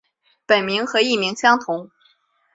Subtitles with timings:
[0.47, 1.91] 本名和艺名相同。